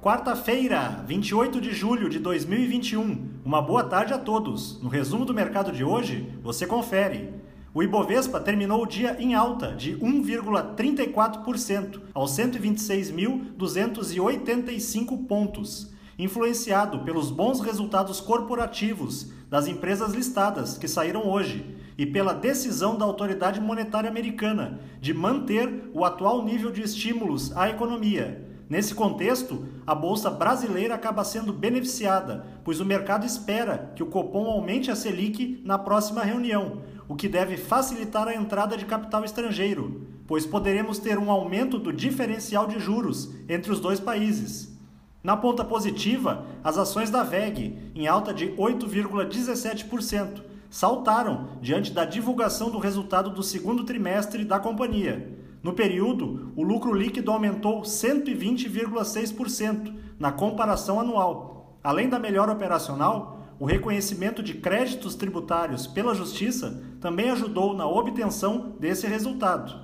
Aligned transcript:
Quarta-feira, 0.00 1.04
28 1.08 1.60
de 1.60 1.72
julho 1.72 2.08
de 2.08 2.20
2021. 2.20 3.40
Uma 3.44 3.60
boa 3.60 3.82
tarde 3.82 4.14
a 4.14 4.18
todos. 4.18 4.80
No 4.80 4.88
resumo 4.88 5.24
do 5.24 5.34
mercado 5.34 5.72
de 5.72 5.82
hoje, 5.82 6.32
você 6.40 6.68
confere. 6.68 7.34
O 7.74 7.82
Ibovespa 7.82 8.38
terminou 8.38 8.84
o 8.84 8.86
dia 8.86 9.16
em 9.18 9.34
alta 9.34 9.74
de 9.74 9.96
1,34% 9.96 12.00
aos 12.14 12.30
126.285 12.30 15.26
pontos, 15.26 15.92
influenciado 16.16 17.00
pelos 17.00 17.32
bons 17.32 17.58
resultados 17.58 18.20
corporativos 18.20 19.32
das 19.50 19.66
empresas 19.66 20.14
listadas 20.14 20.78
que 20.78 20.86
saíram 20.86 21.26
hoje 21.26 21.74
e 21.98 22.06
pela 22.06 22.32
decisão 22.32 22.96
da 22.96 23.04
autoridade 23.04 23.60
monetária 23.60 24.08
americana 24.08 24.78
de 25.00 25.12
manter 25.12 25.90
o 25.92 26.04
atual 26.04 26.44
nível 26.44 26.70
de 26.70 26.82
estímulos 26.82 27.50
à 27.56 27.68
economia 27.68 28.46
Nesse 28.68 28.94
contexto, 28.94 29.64
a 29.86 29.94
bolsa 29.94 30.28
brasileira 30.28 30.94
acaba 30.94 31.24
sendo 31.24 31.54
beneficiada, 31.54 32.44
pois 32.62 32.80
o 32.80 32.84
mercado 32.84 33.24
espera 33.24 33.92
que 33.96 34.02
o 34.02 34.06
Copom 34.06 34.44
aumente 34.46 34.90
a 34.90 34.96
Selic 34.96 35.62
na 35.64 35.78
próxima 35.78 36.22
reunião, 36.22 36.82
o 37.08 37.16
que 37.16 37.28
deve 37.28 37.56
facilitar 37.56 38.28
a 38.28 38.34
entrada 38.34 38.76
de 38.76 38.84
capital 38.84 39.24
estrangeiro, 39.24 40.06
pois 40.26 40.44
poderemos 40.44 40.98
ter 40.98 41.18
um 41.18 41.30
aumento 41.30 41.78
do 41.78 41.90
diferencial 41.90 42.66
de 42.66 42.78
juros 42.78 43.30
entre 43.48 43.72
os 43.72 43.80
dois 43.80 43.98
países. 43.98 44.76
Na 45.24 45.34
ponta 45.34 45.64
positiva, 45.64 46.44
as 46.62 46.76
ações 46.76 47.08
da 47.08 47.22
VEG, 47.22 47.90
em 47.94 48.06
alta 48.06 48.34
de 48.34 48.48
8,17%, 48.48 50.42
saltaram 50.68 51.48
diante 51.62 51.90
da 51.90 52.04
divulgação 52.04 52.70
do 52.70 52.78
resultado 52.78 53.30
do 53.30 53.42
segundo 53.42 53.84
trimestre 53.84 54.44
da 54.44 54.60
companhia 54.60 55.38
no 55.68 55.74
período, 55.74 56.52
o 56.56 56.62
lucro 56.62 56.94
líquido 56.94 57.30
aumentou 57.30 57.82
120,6% 57.82 59.94
na 60.18 60.32
comparação 60.32 60.98
anual. 60.98 61.78
Além 61.84 62.08
da 62.08 62.18
melhora 62.18 62.52
operacional, 62.52 63.42
o 63.60 63.66
reconhecimento 63.66 64.42
de 64.42 64.54
créditos 64.54 65.14
tributários 65.14 65.86
pela 65.86 66.14
Justiça 66.14 66.82
também 67.02 67.28
ajudou 67.28 67.76
na 67.76 67.86
obtenção 67.86 68.76
desse 68.80 69.06
resultado. 69.06 69.78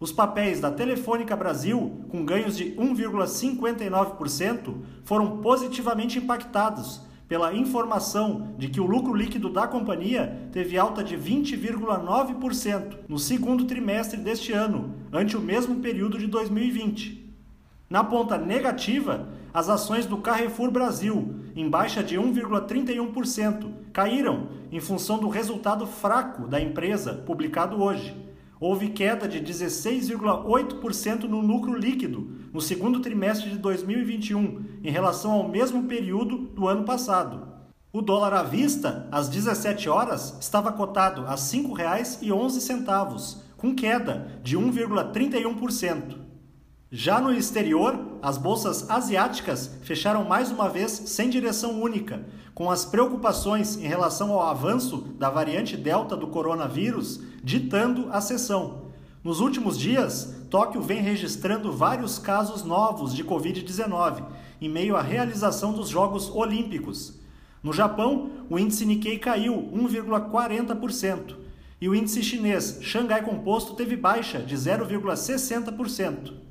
Os 0.00 0.10
papéis 0.10 0.58
da 0.58 0.70
Telefônica 0.70 1.36
Brasil, 1.36 2.06
com 2.08 2.24
ganhos 2.24 2.56
de 2.56 2.74
1,59%, 2.76 4.74
foram 5.04 5.36
positivamente 5.42 6.18
impactados 6.18 7.02
pela 7.30 7.54
informação 7.54 8.48
de 8.58 8.68
que 8.68 8.80
o 8.80 8.86
lucro 8.86 9.14
líquido 9.14 9.48
da 9.48 9.64
companhia 9.64 10.48
teve 10.50 10.76
alta 10.76 11.04
de 11.04 11.16
20,9% 11.16 12.96
no 13.08 13.20
segundo 13.20 13.66
trimestre 13.66 14.18
deste 14.18 14.52
ano, 14.52 14.96
ante 15.12 15.36
o 15.36 15.40
mesmo 15.40 15.76
período 15.76 16.18
de 16.18 16.26
2020. 16.26 17.32
Na 17.88 18.02
ponta 18.02 18.36
negativa, 18.36 19.28
as 19.54 19.68
ações 19.68 20.06
do 20.06 20.16
Carrefour 20.16 20.72
Brasil, 20.72 21.36
em 21.54 21.70
baixa 21.70 22.02
de 22.02 22.16
1,31%, 22.16 23.74
caíram 23.92 24.48
em 24.72 24.80
função 24.80 25.16
do 25.16 25.28
resultado 25.28 25.86
fraco 25.86 26.48
da 26.48 26.60
empresa 26.60 27.14
publicado 27.14 27.80
hoje 27.80 28.12
houve 28.60 28.90
queda 28.90 29.26
de 29.26 29.40
16,8% 29.40 31.22
no 31.22 31.40
lucro 31.40 31.74
líquido 31.74 32.30
no 32.52 32.60
segundo 32.60 33.00
trimestre 33.00 33.48
de 33.48 33.56
2021 33.56 34.80
em 34.84 34.90
relação 34.90 35.32
ao 35.32 35.48
mesmo 35.48 35.84
período 35.84 36.36
do 36.36 36.68
ano 36.68 36.84
passado. 36.84 37.48
O 37.92 38.02
dólar 38.02 38.34
à 38.34 38.42
vista, 38.42 39.08
às 39.10 39.28
17 39.28 39.88
horas, 39.88 40.36
estava 40.40 40.70
cotado 40.70 41.22
a 41.22 41.30
R$ 41.30 41.36
5,11, 41.36 43.38
com 43.56 43.74
queda 43.74 44.40
de 44.44 44.56
1,31%. 44.56 46.29
Já 46.92 47.20
no 47.20 47.32
exterior, 47.32 48.18
as 48.20 48.36
bolsas 48.36 48.90
asiáticas 48.90 49.78
fecharam 49.82 50.24
mais 50.24 50.50
uma 50.50 50.68
vez 50.68 50.90
sem 50.90 51.30
direção 51.30 51.80
única, 51.80 52.26
com 52.52 52.68
as 52.68 52.84
preocupações 52.84 53.76
em 53.76 53.86
relação 53.86 54.32
ao 54.32 54.42
avanço 54.42 54.96
da 55.16 55.30
variante 55.30 55.76
Delta 55.76 56.16
do 56.16 56.26
coronavírus 56.26 57.20
ditando 57.44 58.08
a 58.10 58.20
sessão. 58.20 58.86
Nos 59.22 59.38
últimos 59.38 59.78
dias, 59.78 60.34
Tóquio 60.50 60.82
vem 60.82 61.00
registrando 61.00 61.70
vários 61.70 62.18
casos 62.18 62.64
novos 62.64 63.14
de 63.14 63.22
Covid-19 63.22 64.24
em 64.60 64.68
meio 64.68 64.96
à 64.96 65.00
realização 65.00 65.72
dos 65.72 65.88
Jogos 65.88 66.28
Olímpicos. 66.28 67.20
No 67.62 67.72
Japão, 67.72 68.32
o 68.50 68.58
índice 68.58 68.84
Nikkei 68.84 69.16
caiu 69.16 69.70
1,40% 69.72 71.36
e 71.80 71.88
o 71.88 71.94
índice 71.94 72.20
chinês 72.20 72.80
Xangai 72.82 73.22
Composto 73.22 73.74
teve 73.74 73.94
baixa 73.94 74.40
de 74.40 74.56
0,60%. 74.56 76.49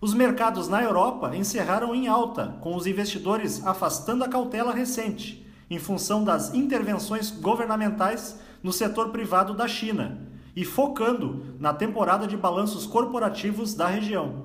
Os 0.00 0.12
mercados 0.12 0.68
na 0.68 0.82
Europa 0.82 1.36
encerraram 1.36 1.94
em 1.94 2.08
alta, 2.08 2.56
com 2.60 2.76
os 2.76 2.86
investidores 2.86 3.66
afastando 3.66 4.24
a 4.24 4.28
cautela 4.28 4.74
recente, 4.74 5.46
em 5.70 5.78
função 5.78 6.22
das 6.22 6.52
intervenções 6.52 7.30
governamentais 7.30 8.38
no 8.62 8.72
setor 8.72 9.08
privado 9.10 9.54
da 9.54 9.66
China 9.66 10.18
e 10.56 10.64
focando 10.64 11.56
na 11.58 11.72
temporada 11.72 12.26
de 12.26 12.36
balanços 12.36 12.86
corporativos 12.86 13.74
da 13.74 13.86
região. 13.86 14.44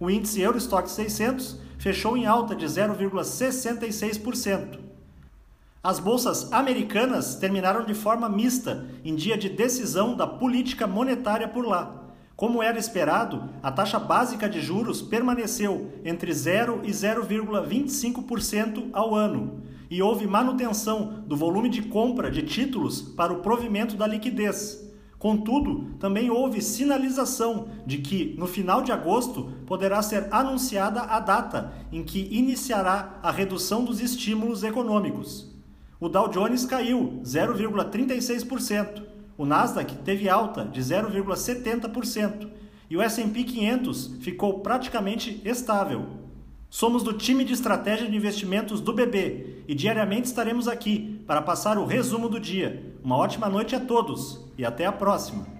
O 0.00 0.08
índice 0.08 0.40
Eurostock 0.40 0.88
600 0.90 1.60
fechou 1.78 2.16
em 2.16 2.26
alta 2.26 2.54
de 2.54 2.66
0,66%. 2.66 4.78
As 5.82 5.98
bolsas 5.98 6.52
americanas 6.52 7.34
terminaram 7.36 7.84
de 7.84 7.94
forma 7.94 8.28
mista 8.28 8.86
em 9.04 9.14
dia 9.14 9.38
de 9.38 9.48
decisão 9.48 10.14
da 10.16 10.26
política 10.26 10.86
monetária 10.86 11.48
por 11.48 11.66
lá. 11.66 12.07
Como 12.38 12.62
era 12.62 12.78
esperado, 12.78 13.50
a 13.60 13.72
taxa 13.72 13.98
básica 13.98 14.48
de 14.48 14.60
juros 14.60 15.02
permaneceu 15.02 15.90
entre 16.04 16.32
0 16.32 16.82
e 16.84 16.90
0,25% 16.92 18.90
ao 18.92 19.12
ano, 19.12 19.60
e 19.90 20.00
houve 20.00 20.24
manutenção 20.24 21.24
do 21.26 21.36
volume 21.36 21.68
de 21.68 21.82
compra 21.82 22.30
de 22.30 22.42
títulos 22.42 23.02
para 23.02 23.32
o 23.32 23.40
provimento 23.40 23.96
da 23.96 24.06
liquidez. 24.06 24.88
Contudo, 25.18 25.96
também 25.98 26.30
houve 26.30 26.62
sinalização 26.62 27.70
de 27.84 27.98
que, 27.98 28.36
no 28.38 28.46
final 28.46 28.82
de 28.82 28.92
agosto, 28.92 29.50
poderá 29.66 30.00
ser 30.00 30.28
anunciada 30.30 31.00
a 31.00 31.18
data 31.18 31.72
em 31.90 32.04
que 32.04 32.28
iniciará 32.30 33.18
a 33.20 33.32
redução 33.32 33.84
dos 33.84 34.00
estímulos 34.00 34.62
econômicos. 34.62 35.52
O 35.98 36.08
Dow 36.08 36.28
Jones 36.28 36.64
caiu 36.64 37.20
0,36%, 37.24 39.17
o 39.38 39.46
Nasdaq 39.46 39.94
teve 39.98 40.28
alta 40.28 40.64
de 40.64 40.80
0,70% 40.80 42.48
e 42.90 42.96
o 42.96 43.00
S&P 43.00 43.44
500 43.44 44.16
ficou 44.20 44.58
praticamente 44.58 45.40
estável. 45.44 46.06
Somos 46.68 47.02
do 47.02 47.12
time 47.12 47.44
de 47.44 47.54
estratégia 47.54 48.10
de 48.10 48.16
investimentos 48.16 48.80
do 48.80 48.92
BB 48.92 49.64
e 49.68 49.74
diariamente 49.74 50.26
estaremos 50.26 50.66
aqui 50.66 51.22
para 51.26 51.40
passar 51.40 51.78
o 51.78 51.86
resumo 51.86 52.28
do 52.28 52.40
dia. 52.40 52.94
Uma 53.02 53.16
ótima 53.16 53.48
noite 53.48 53.76
a 53.76 53.80
todos 53.80 54.44
e 54.58 54.64
até 54.64 54.84
a 54.84 54.92
próxima! 54.92 55.57